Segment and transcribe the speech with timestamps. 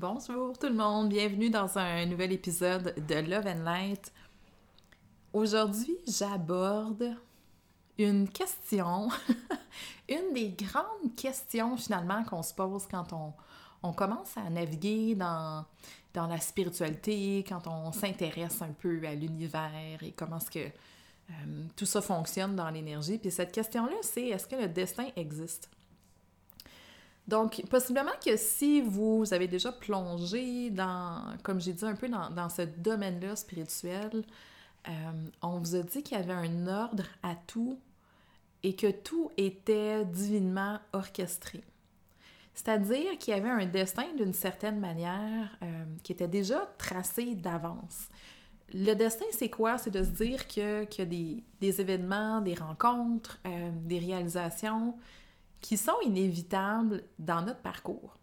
[0.00, 4.12] Bonjour tout le monde, bienvenue dans un nouvel épisode de Love and Light.
[5.32, 7.16] Aujourd'hui, j'aborde
[7.98, 9.08] une question,
[10.08, 13.08] une des grandes questions finalement qu'on se pose quand
[13.82, 15.64] on, commence à naviguer dans,
[16.14, 20.60] dans la spiritualité, quand on s'intéresse un peu à l'univers et comment est-ce que
[21.30, 21.32] euh,
[21.74, 23.18] tout ça fonctionne dans l'énergie.
[23.18, 25.68] Puis cette question-là, c'est est-ce que le destin existe?
[27.28, 32.48] Donc, possiblement que si vous avez déjà plongé dans, comme j'ai dit un peu dans,
[32.48, 34.24] ce domaine-là spirituel,
[34.88, 34.90] euh,
[35.42, 37.78] on vous a dit qu'il y avait un ordre à tout
[38.62, 41.62] et que tout était divinement orchestré.
[42.54, 48.08] C'est-à-dire qu'il y avait un destin d'une certaine manière euh, qui était déjà tracé d'avance.
[48.72, 49.76] Le destin, c'est quoi?
[49.76, 54.94] C'est de se dire qu'il y a des, événements, des rencontres, euh, des réalisations
[55.60, 58.16] qui sont inévitables dans notre parcours.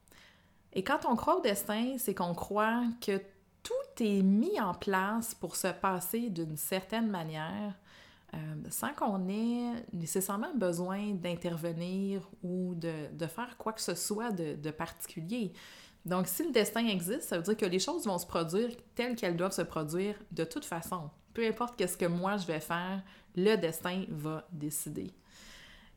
[0.74, 3.22] Et quand on croit au destin, c'est qu'on croit que
[3.64, 7.74] tout est mis en place pour se passer d'une certaine manière
[8.34, 8.38] euh,
[8.70, 14.72] sans qu'on ait nécessairement besoin d'intervenir ou de, faire quoi que ce soit de, de,
[14.72, 15.54] particulier.
[16.06, 19.16] Donc, si le destin existe, ça veut dire que les choses vont se produire telles
[19.16, 21.10] qu'elles doivent se produire de toute façon.
[21.34, 23.02] Peu importe qu'est-ce que moi je vais faire,
[23.36, 25.12] le destin va décider.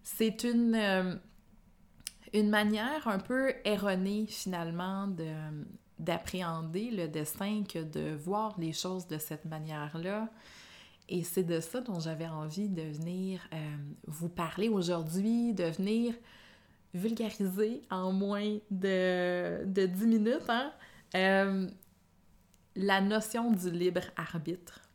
[0.03, 1.15] C'est une, euh,
[2.33, 5.09] une manière un peu erronée finalement
[5.98, 10.29] d'appréhender le destin que de voir les choses de cette manière-là.
[11.09, 16.15] Et c'est de ça dont j'avais envie de venir euh, vous parler aujourd'hui, de venir
[16.95, 20.73] vulgariser en moins de, de 10 minutes hein,
[21.15, 21.69] euh,
[22.77, 24.88] la notion du libre arbitre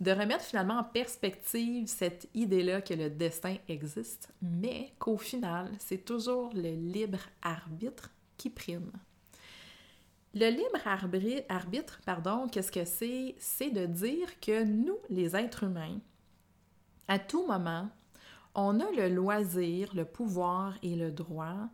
[0.00, 6.04] de remettre finalement en perspective cette idée-là que le destin existe, mais qu'au final, c'est
[6.04, 8.90] toujours le libre arbitre qui prime.
[10.34, 13.36] Le libre arbitre, pardon, qu'est-ce que c'est?
[13.38, 16.00] C'est de dire que nous, les êtres humains,
[17.06, 17.88] à tout moment,
[18.56, 21.68] on a le loisir, le pouvoir et le droit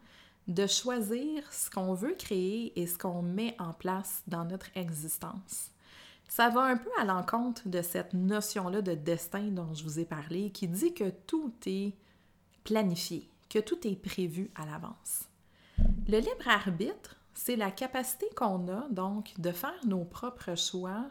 [0.46, 5.70] de choisir ce qu'on veut créer et ce qu'on met en place dans notre existence.
[6.30, 10.04] Ça va un peu à l'encontre de cette notion-là de destin dont je vous ai
[10.04, 11.92] parlé, qui dit que tout est
[12.62, 15.24] planifié, que tout est prévu à l'avance.
[16.06, 21.10] Le libre arbitre, c'est la capacité qu'on a donc de faire nos propres choix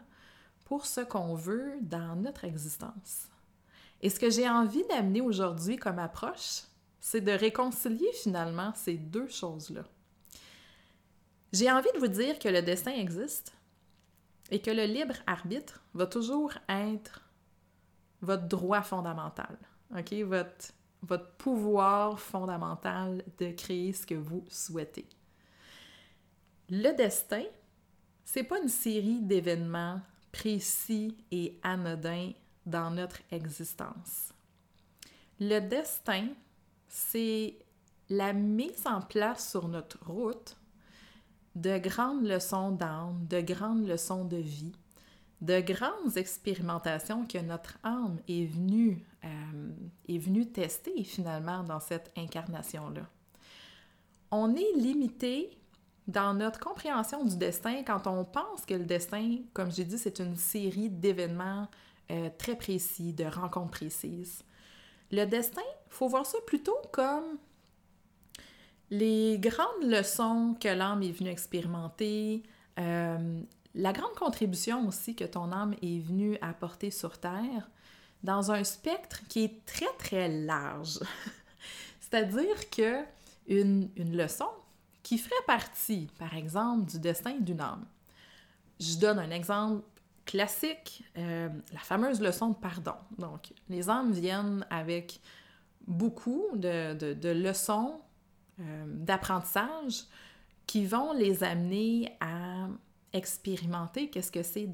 [0.64, 3.28] pour ce qu'on veut dans notre existence.
[4.00, 6.62] Et ce que j'ai envie d'amener aujourd'hui comme approche,
[6.98, 9.84] c'est de réconcilier finalement ces deux choses-là.
[11.52, 13.52] J'ai envie de vous dire que le destin existe,
[14.50, 17.22] et que le libre arbitre va toujours être
[18.20, 19.56] votre droit fondamental,
[19.96, 20.12] OK?
[20.24, 20.72] Votre,
[21.02, 25.08] votre pouvoir fondamental de créer ce que vous souhaitez.
[26.68, 27.44] Le destin,
[28.24, 30.00] c'est pas une série d'événements
[30.30, 32.32] précis et anodins
[32.66, 34.32] dans notre existence.
[35.40, 36.28] Le destin,
[36.88, 37.56] c'est
[38.08, 40.56] la mise en place sur notre route
[41.60, 44.72] de grandes leçons d'âme, de grandes leçons de vie,
[45.42, 49.72] de grandes expérimentations que notre âme est venue, euh,
[50.08, 53.02] est venue tester finalement dans cette incarnation-là.
[54.30, 55.50] On est limité
[56.06, 60.18] dans notre compréhension du destin quand on pense que le destin, comme j'ai dit, c'est
[60.18, 61.68] une série d'événements
[62.10, 64.42] euh, très précis, de rencontres précises.
[65.12, 67.38] Le destin, il faut voir ça plutôt comme
[68.90, 72.42] les grandes leçons que l'âme est venue expérimenter,
[72.78, 73.40] euh,
[73.74, 77.70] la grande contribution aussi que ton âme est venue apporter sur Terre
[78.24, 80.98] dans un spectre qui est très très large.
[82.00, 83.04] C'est-à-dire que
[83.46, 84.48] une, leçon
[85.02, 87.86] qui ferait partie, par exemple, du destin d'une âme.
[88.78, 89.82] Je donne un exemple
[90.24, 92.94] classique, euh, la fameuse leçon de pardon.
[93.18, 95.20] Donc, les âmes viennent avec
[95.86, 98.00] beaucoup de, de leçons
[98.60, 100.04] euh, d'apprentissage
[100.66, 102.68] qui vont les amener à
[103.12, 104.68] expérimenter qu'est-ce que c'est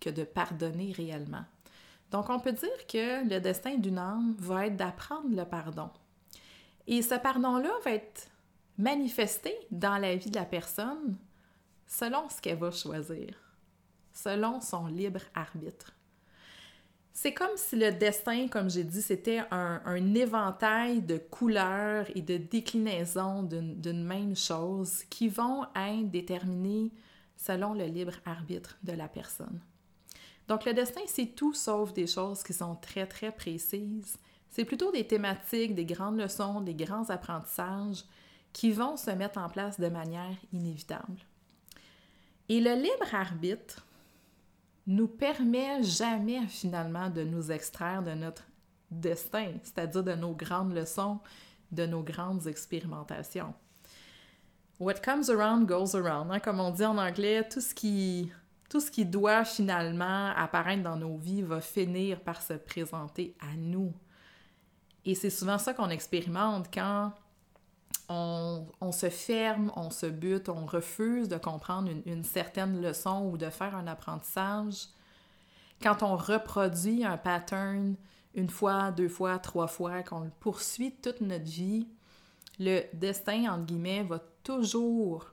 [0.00, 1.44] que de pardonner réellement.
[2.10, 5.90] Donc, on peut dire que le destin d'une âme va être d'apprendre le pardon.
[6.86, 8.28] Et ce pardon-là va être
[8.78, 11.16] manifesté dans la vie de la personne
[11.86, 13.34] selon ce qu'elle va choisir,
[14.12, 15.92] selon son libre arbitre.
[17.14, 22.38] C'est comme si le destin, comme j'ai dit, c'était un, éventail de couleurs et de
[22.38, 26.90] déclinaisons d'une même chose qui vont être déterminées
[27.36, 29.60] selon le libre arbitre de la personne.
[30.48, 34.16] Donc le destin, c'est tout sauf des choses qui sont très, très précises.
[34.50, 38.04] C'est plutôt des thématiques, des grandes leçons, des grands apprentissages
[38.52, 41.18] qui vont se mettre en place de manière inévitable.
[42.48, 43.86] Et le libre arbitre
[44.86, 48.44] nous permet jamais finalement de nous extraire de notre
[48.90, 51.20] destin, c'est-à-dire de nos grandes leçons,
[51.70, 53.54] de nos grandes expérimentations.
[54.78, 58.32] What comes around goes around, hein, comme on dit en anglais, tout ce qui
[58.68, 63.54] tout ce qui doit finalement apparaître dans nos vies va finir par se présenter à
[63.54, 63.92] nous.
[65.04, 67.12] Et c'est souvent ça qu'on expérimente quand
[68.80, 73.50] on, se ferme, on se bute, on refuse de comprendre une, certaine leçon ou de
[73.50, 74.88] faire un apprentissage.
[75.82, 77.96] Quand on reproduit un pattern
[78.34, 81.86] une fois, deux fois, trois fois, qu'on le poursuit toute notre vie,
[82.58, 85.26] le destin, entre guillemets, va toujours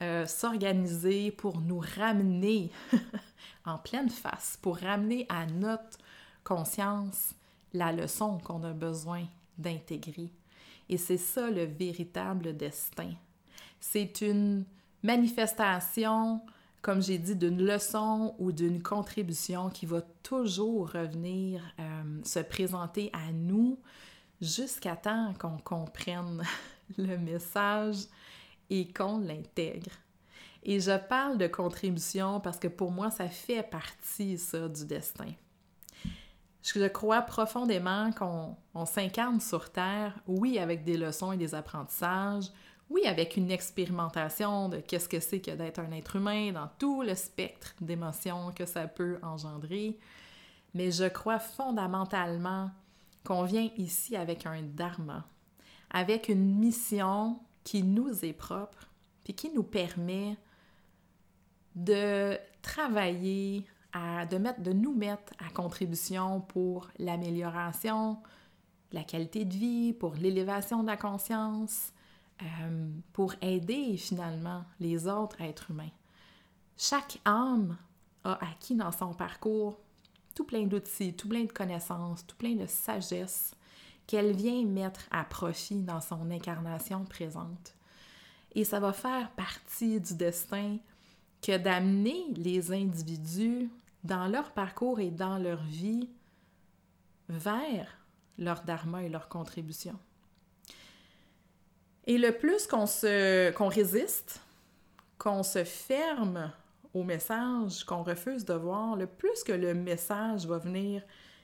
[0.00, 2.70] euh, s'organiser pour nous ramener
[3.64, 5.98] en pleine face, pour ramener à notre
[6.44, 7.34] conscience
[7.72, 9.24] la leçon qu'on a besoin
[9.58, 10.30] d'intégrer.
[10.88, 13.12] Et c'est ça le véritable destin.
[13.80, 14.64] C'est une
[15.02, 16.40] manifestation,
[16.82, 23.10] comme j'ai dit, d'une leçon ou d'une contribution qui va toujours revenir euh, se présenter
[23.12, 23.78] à nous
[24.40, 26.42] jusqu'à temps qu'on comprenne
[26.98, 28.06] le message
[28.70, 29.92] et qu'on l'intègre.
[30.62, 35.32] Et je parle de contribution parce que pour moi, ça fait partie, ça, du destin.
[36.74, 42.50] Je crois profondément qu'on s'incarne sur Terre, oui, avec des leçons et des apprentissages,
[42.90, 47.02] oui, avec une expérimentation de qu'est-ce que c'est que d'être un être humain dans tout
[47.02, 49.98] le spectre d'émotions que ça peut engendrer,
[50.74, 52.70] mais je crois fondamentalement
[53.24, 55.26] qu'on vient ici avec un dharma,
[55.90, 58.90] avec une mission qui nous est propre,
[59.24, 60.36] puis qui nous permet
[61.74, 68.18] de travailler, à, de, nous mettre à contribution pour l'amélioration
[68.92, 71.92] la qualité de vie, pour l'élévation de la conscience,
[72.42, 75.90] euh, pour aider finalement les autres êtres humains.
[76.76, 77.76] Chaque âme
[78.24, 79.78] a acquis dans son parcours
[80.34, 83.54] tout plein d'outils, tout plein de connaissances, tout plein de sagesse
[84.06, 87.74] qu'elle vient mettre à profit dans son incarnation présente.
[88.54, 90.78] Et ça va faire partie du destin
[91.42, 93.70] que d'amener les individus
[94.04, 96.08] dans leur parcours et dans leur vie
[97.28, 97.98] vers
[98.38, 99.98] leur dharma et leur contribution.
[102.06, 104.40] Et le plus qu'on se qu'on résiste,
[105.18, 106.52] qu'on se ferme
[106.94, 111.02] au message, qu'on refuse de voir, le plus que le message va venir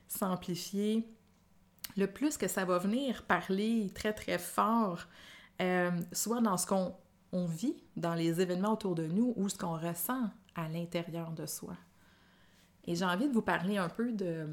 [0.08, 1.06] s'amplifier,
[1.96, 5.00] le plus que ça va venir parler très, très fort,
[5.60, 6.94] euh, soit dans ce qu'on
[7.42, 11.76] vit, dans les événements autour de nous, ou ce qu'on ressent à l'intérieur de soi.
[12.86, 14.46] Et j'ai envie de vous parler un peu de,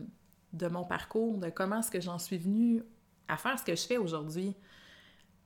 [0.53, 2.83] de mon parcours, de comment est-ce que j'en suis venue
[3.27, 4.55] à faire ce que je fais aujourd'hui.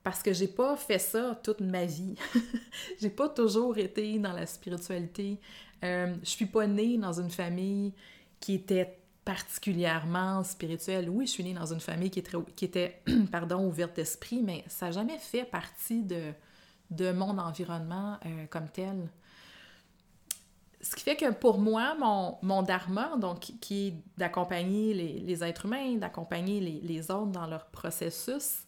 [0.02, 2.14] Parce que j'ai pas fait ça toute ma vie.
[3.00, 5.40] j'ai pas toujours été dans la spiritualité.
[5.84, 7.92] Euh, je suis pas née dans une famille
[8.38, 11.10] qui était particulièrement spirituelle.
[11.10, 12.22] Oui, je suis née dans une famille qui,
[12.54, 16.32] qui était pardon, ouverte d'esprit, mais ça n'a jamais fait partie de,
[16.90, 19.08] de mon environnement euh, comme tel.
[20.80, 25.44] Ce qui fait que pour moi, mon, mon dharma, donc qui est d'accompagner les, les,
[25.44, 28.58] êtres humains, d'accompagner les, les, autres dans leur processus,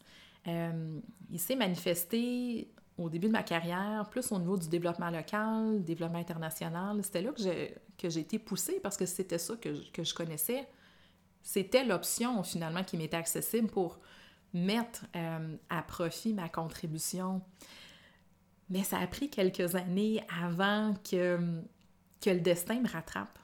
[0.49, 1.00] euh,
[1.31, 6.19] il s'est manifesté au début de ma carrière, plus au niveau du développement local, développement
[6.19, 6.99] international.
[7.04, 10.66] C'était là que j'ai, été poussée parce que c'était ça que je, que je connaissais.
[11.42, 14.00] C'était l'option finalement qui m'était accessible pour
[14.52, 17.42] mettre euh, à profit ma contribution.
[18.70, 21.38] Mais ça a pris quelques années avant que,
[22.20, 23.38] que le destin me rattrape.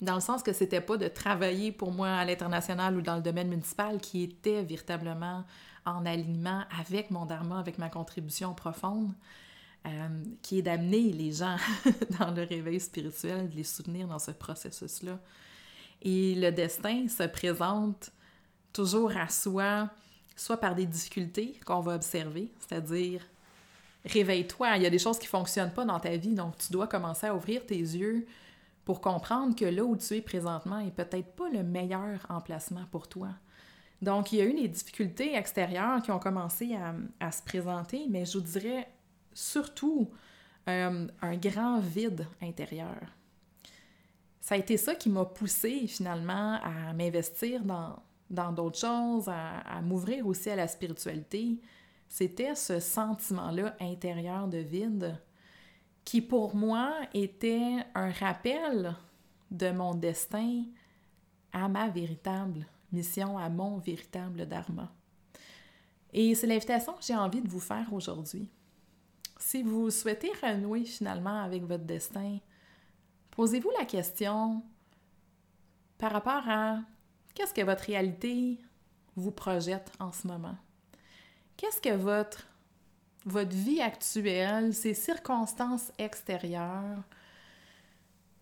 [0.00, 3.22] Dans le sens que c'était pas de travailler pour moi à l'international ou dans le
[3.22, 5.44] domaine municipal qui était véritablement
[5.84, 9.12] en alignement avec mon dharma, avec ma contribution profonde,
[9.86, 10.08] euh,
[10.42, 11.56] qui est d'amener les gens
[12.18, 15.18] dans le réveil spirituel, de les soutenir dans ce processus-là.
[16.02, 18.10] Et le destin se présente
[18.72, 19.90] toujours à soi,
[20.36, 23.22] soit par des difficultés qu'on va observer, c'est-à-dire
[24.04, 26.72] réveille-toi, il y a des choses qui ne fonctionnent pas dans ta vie, donc tu
[26.72, 28.26] dois commencer à ouvrir tes yeux
[28.84, 33.08] pour comprendre que là où tu es présentement est peut-être pas le meilleur emplacement pour
[33.08, 33.28] toi.
[34.02, 36.74] Donc, il y a eu des difficultés extérieures qui ont commencé
[37.20, 38.88] à, se présenter, mais je vous dirais
[39.34, 40.10] surtout
[40.68, 42.96] euh, un grand vide intérieur.
[44.40, 50.26] Ça a été ça qui m'a poussé finalement à m'investir dans, d'autres choses, à m'ouvrir
[50.26, 51.58] aussi à la spiritualité.
[52.10, 55.16] C'était ce sentiment-là intérieur de vide
[56.04, 58.94] qui pour moi était un rappel
[59.50, 60.64] de mon destin
[61.52, 64.92] à ma véritable mission à mon véritable dharma.
[66.12, 68.48] Et c'est l'invitation que j'ai envie de vous faire aujourd'hui.
[69.38, 72.38] si vous souhaitez renouer finalement avec votre destin,
[73.30, 74.62] posez-vous la question
[75.96, 76.80] par rapport à
[77.34, 78.58] qu'est-ce que votre réalité
[79.14, 80.56] vous projette en ce moment?
[81.60, 82.46] Qu'est-ce que votre,
[83.26, 87.02] votre vie actuelle, ces circonstances extérieures,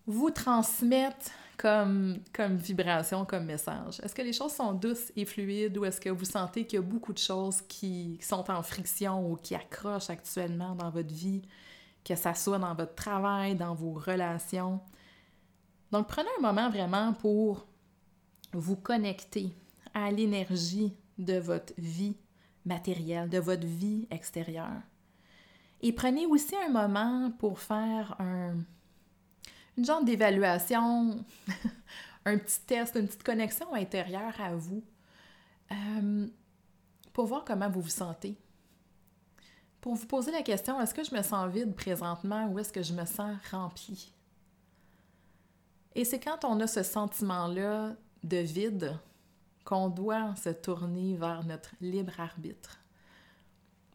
[0.07, 3.99] vous transmettent comme, comme vibration, comme message?
[4.01, 6.81] Est-ce que les choses sont douces et fluides ou est-ce que vous sentez qu'il y
[6.81, 11.41] a beaucoup de choses qui, sont en friction ou qui accrochent actuellement dans votre vie,
[12.05, 14.79] que ça soit dans votre travail, dans vos relations?
[15.91, 17.67] Donc, prenez un moment vraiment pour
[18.53, 19.51] vous connecter
[19.93, 22.15] à l'énergie de votre vie
[22.65, 24.81] matérielle, de votre vie extérieure.
[25.81, 28.55] Et prenez aussi un moment pour faire un,
[29.77, 31.23] une genre d'évaluation,
[32.25, 34.83] un petit test, une petite connexion intérieure à vous
[35.71, 36.27] euh,
[37.13, 38.37] pour voir comment vous vous sentez.
[39.79, 42.83] Pour vous poser la question, est-ce que je me sens vide présentement ou est-ce que
[42.83, 44.11] je me sens rempli?
[45.95, 48.99] Et c'est quand on a ce sentiment-là de vide
[49.69, 52.79] qu'on doit se tourner vers notre libre arbitre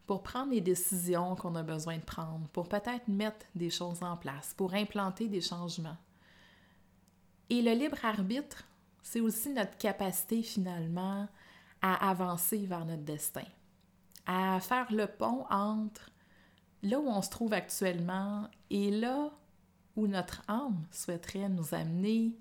[0.07, 4.15] pour prendre les décisions qu'on a besoin de prendre, pour peut-être mettre des choses en
[4.15, 5.97] place, pour implanter des changements.
[7.49, 8.63] Et le libre arbitre,
[9.03, 11.27] c'est aussi notre capacité finalement
[11.81, 13.43] à avancer vers notre destin,
[14.25, 16.09] à faire le pont entre
[16.83, 19.29] là où on se trouve actuellement et là
[19.97, 22.33] où notre âme souhaiterait nous amener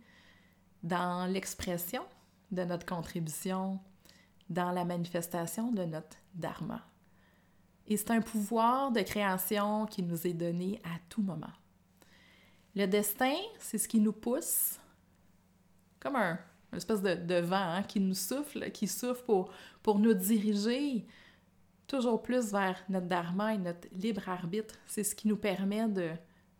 [0.84, 2.04] dans l'expression
[2.54, 3.80] de notre contribution,
[4.50, 6.82] dans la manifestation de notre dharma.
[7.86, 11.52] Et c'est un pouvoir de création qui nous est donné à tout moment.
[12.74, 14.78] Le destin, c'est ce qui nous pousse,
[16.00, 16.38] comme un,
[16.72, 21.06] une espèce de, vent hein, qui nous souffle, qui souffle pour, pour nous diriger
[21.86, 24.74] toujours plus vers notre dharma et notre libre arbitre.
[24.86, 26.10] C'est ce qui nous permet de,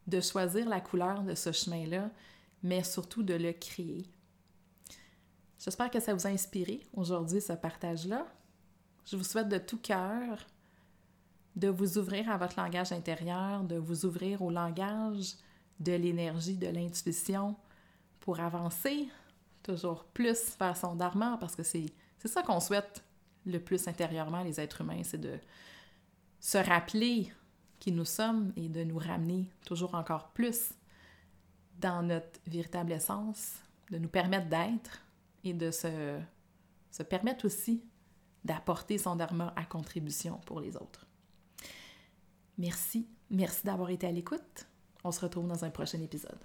[0.06, 2.10] de choisir la couleur de ce chemin-là,
[2.62, 4.06] mais surtout de le créer.
[5.64, 8.26] J'espère que ça vous a inspiré aujourd'hui, ce partage-là.
[9.06, 10.46] Je vous souhaite de tout cœur
[11.56, 15.36] de vous ouvrir à votre langage intérieur, de vous ouvrir au langage
[15.80, 17.56] de l'énergie, de l'intuition
[18.20, 19.08] pour avancer
[19.62, 21.86] toujours plus vers son dharma, parce que c'est
[22.24, 23.02] ça qu'on souhaite
[23.46, 25.38] le plus intérieurement, les êtres humains, c'est de
[26.40, 27.32] se rappeler
[27.78, 30.74] qui nous sommes et de nous ramener toujours encore plus
[31.78, 33.54] dans notre véritable essence,
[33.90, 35.03] de nous permettre d'être
[35.44, 36.18] et de se,
[37.08, 37.84] permettre aussi
[38.44, 41.06] d'apporter son dharma à contribution pour les autres.
[42.58, 44.66] Merci, merci d'avoir été à l'écoute.
[45.02, 46.38] On se retrouve dans un prochain épisode.